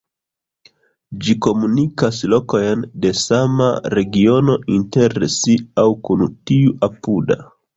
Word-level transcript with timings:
Ĝi 1.25 1.35
komunikas 1.45 2.21
lokojn 2.31 2.81
de 3.05 3.11
sama 3.25 3.67
regiono 3.97 4.57
inter 4.79 5.19
si 5.37 5.59
aŭ 5.85 5.89
kun 6.09 6.25
tiu 6.53 6.75
apuda. 6.91 7.39